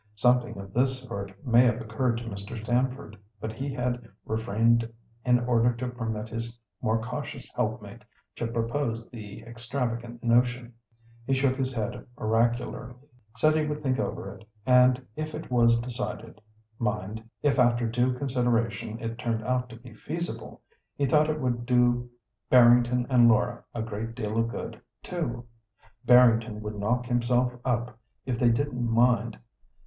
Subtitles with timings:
[0.15, 2.57] Something of this sort may have occurred to Mr.
[2.59, 4.91] Stamford, but he had refrained
[5.23, 8.01] in order to permit his more cautious helpmate
[8.37, 10.73] to propose the extravagant notion.
[11.27, 12.95] He shook his head oracularly,
[13.37, 18.97] said he would think over it, and if it was decided—mind, if after due consideration
[18.99, 22.09] it turned out to be feasible—he thought it would do
[22.49, 25.45] Barrington and Laura a great deal of good too.
[26.07, 29.37] Barrington would knock himself up if they didn't mind.